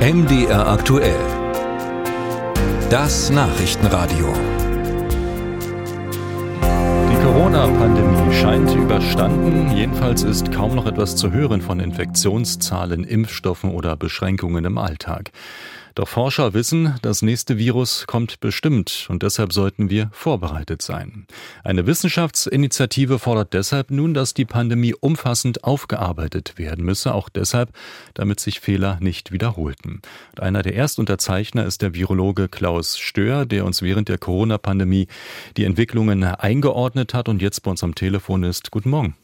[0.00, 1.20] MDR aktuell.
[2.88, 4.32] Das Nachrichtenradio.
[7.10, 9.76] Die Corona-Pandemie scheint überstanden.
[9.76, 15.32] Jedenfalls ist kaum noch etwas zu hören von Infektionszahlen, Impfstoffen oder Beschränkungen im Alltag.
[15.94, 21.26] Doch Forscher wissen, das nächste Virus kommt bestimmt und deshalb sollten wir vorbereitet sein.
[21.64, 27.70] Eine Wissenschaftsinitiative fordert deshalb nun, dass die Pandemie umfassend aufgearbeitet werden müsse, auch deshalb,
[28.14, 30.00] damit sich Fehler nicht wiederholten.
[30.32, 35.08] Und einer der Erstunterzeichner ist der Virologe Klaus Stör, der uns während der Corona-Pandemie
[35.56, 38.70] die Entwicklungen eingeordnet hat und jetzt bei uns am Telefon ist.
[38.70, 39.16] Guten Morgen.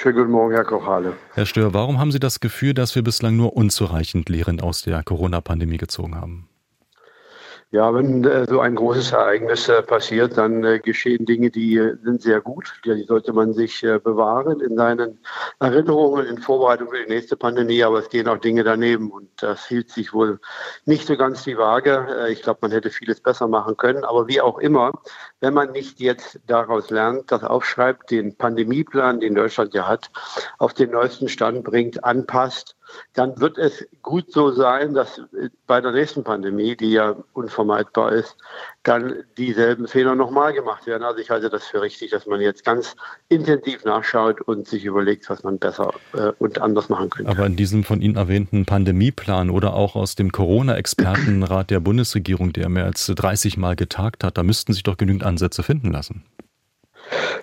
[0.00, 1.14] Schönen guten Morgen, Herr Kochale.
[1.34, 5.02] Herr Stör, warum haben Sie das Gefühl, dass wir bislang nur unzureichend Lehren aus der
[5.02, 6.48] Corona-Pandemie gezogen haben?
[7.70, 11.98] Ja, wenn äh, so ein großes Ereignis äh, passiert, dann äh, geschehen Dinge, die äh,
[12.02, 12.80] sind sehr gut.
[12.86, 15.18] Die sollte man sich äh, bewahren in seinen
[15.60, 17.84] Erinnerungen, in Vorbereitung für die nächste Pandemie.
[17.84, 20.40] Aber es gehen auch Dinge daneben und das hielt sich wohl
[20.86, 22.06] nicht so ganz die Waage.
[22.08, 24.02] Äh, ich glaube, man hätte vieles besser machen können.
[24.02, 24.92] Aber wie auch immer,
[25.40, 30.10] wenn man nicht jetzt daraus lernt, das aufschreibt, den Pandemieplan, den Deutschland ja hat,
[30.56, 32.77] auf den neuesten Stand bringt, anpasst,
[33.14, 35.20] dann wird es gut so sein, dass
[35.66, 38.36] bei der nächsten Pandemie, die ja unvermeidbar ist,
[38.82, 41.02] dann dieselben Fehler nochmal gemacht werden.
[41.02, 42.96] Also ich halte das für richtig, dass man jetzt ganz
[43.28, 47.30] intensiv nachschaut und sich überlegt, was man besser äh, und anders machen könnte.
[47.30, 52.68] Aber in diesem von Ihnen erwähnten Pandemieplan oder auch aus dem Corona-Expertenrat der Bundesregierung, der
[52.68, 56.24] mehr als 30 Mal getagt hat, da müssten sich doch genügend Ansätze finden lassen.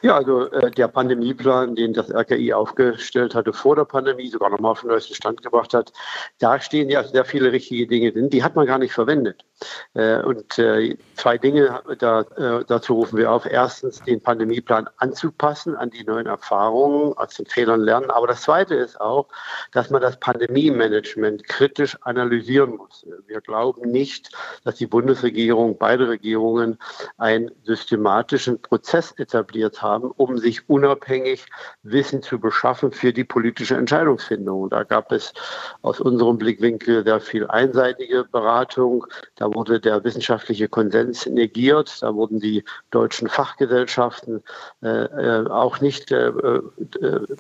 [0.02, 4.72] Ja, also äh, der Pandemieplan, den das RKI aufgestellt hatte vor der Pandemie, sogar nochmal
[4.72, 5.92] auf den neuesten Stand gebracht hat,
[6.40, 8.30] da stehen ja sehr viele richtige Dinge drin.
[8.30, 9.46] Die hat man gar nicht verwendet.
[9.94, 13.46] Äh, und äh, zwei Dinge da, äh, dazu rufen wir auf.
[13.46, 18.12] Erstens, den Pandemieplan anzupassen an die neuen Erfahrungen, aus den Fehlern lernen.
[18.12, 19.28] Aber das Zweite ist auch,
[19.72, 23.06] dass man das Pandemie-Management kritisch analysieren muss.
[23.28, 24.32] Wir glauben nicht,
[24.64, 26.78] dass die Bundesregierung, beide Regierungen,
[27.18, 29.85] einen systematischen Prozess etabliert haben,
[30.18, 31.46] um sich unabhängig
[31.84, 34.70] Wissen zu beschaffen für die politische Entscheidungsfindung.
[34.70, 35.34] Da gab es
[35.82, 39.06] aus unserem Blickwinkel sehr viel einseitige Beratung.
[39.36, 42.02] Da wurde der wissenschaftliche Konsens negiert.
[42.02, 44.44] Da wurden die deutschen Fachgesellschaften
[44.82, 46.62] äh, äh auch nicht äh, äh,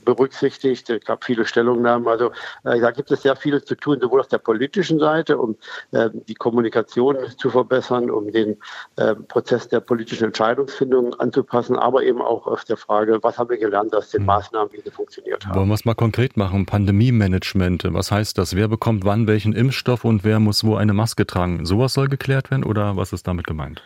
[0.03, 0.89] berücksichtigt.
[0.89, 2.07] Es gab viele Stellungnahmen.
[2.07, 2.31] Also
[2.63, 5.57] äh, da gibt es sehr viel zu tun, sowohl auf der politischen Seite, um
[5.91, 8.57] äh, die Kommunikation zu verbessern, um den
[9.27, 13.95] Prozess der politischen Entscheidungsfindung anzupassen, aber eben auch auf der Frage, was haben wir gelernt
[13.95, 14.27] aus den hm.
[14.27, 15.55] Maßnahmen, wie sie funktioniert haben.
[15.55, 16.65] Wollen wir es mal konkret machen?
[16.65, 17.85] Pandemie-Management.
[17.93, 18.55] Was heißt das?
[18.55, 21.65] Wer bekommt wann welchen Impfstoff und wer muss wo eine Maske tragen?
[21.65, 23.81] Sowas soll geklärt werden oder was ist damit gemeint?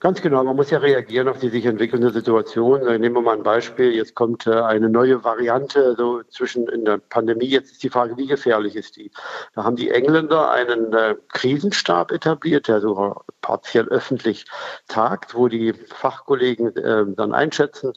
[0.00, 2.82] Ganz genau, man muss ja reagieren auf die sich entwickelnde Situation.
[3.00, 3.92] Nehmen wir mal ein Beispiel.
[3.92, 7.46] Jetzt kommt äh, eine neue Variante so zwischen in der Pandemie.
[7.46, 9.10] Jetzt ist die Frage, wie gefährlich ist die?
[9.56, 14.44] Da haben die Engländer einen äh, Krisenstab etabliert, der sogar partiell öffentlich
[14.86, 17.92] tagt, wo die Fachkollegen äh, dann einschätzen,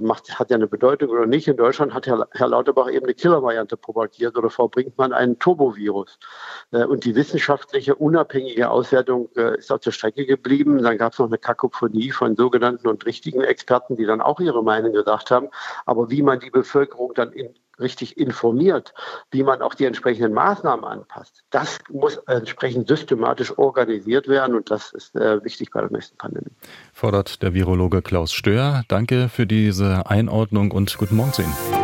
[0.00, 1.48] macht, hat ja eine Bedeutung oder nicht.
[1.48, 6.18] In Deutschland hat Herr, Lauterbach eben eine Killervariante propagiert oder verbringt man einen Turbovirus.
[6.70, 10.82] und die wissenschaftliche unabhängige Auswertung ist auf der Strecke geblieben.
[10.82, 14.62] Dann gab es noch eine Kakophonie von sogenannten und richtigen Experten, die dann auch ihre
[14.62, 15.48] Meinung gesagt haben.
[15.86, 18.94] Aber wie man die Bevölkerung dann in, richtig informiert,
[19.30, 24.92] wie man auch die entsprechenden Maßnahmen anpasst, das muss entsprechend systematisch organisiert werden und das
[24.92, 26.52] ist äh, wichtig bei der nächsten Pandemie.
[26.92, 28.82] Fordert der Virologe Klaus Stör.
[28.88, 31.81] Danke für diese Einordnung und guten Morgen zu Ihnen.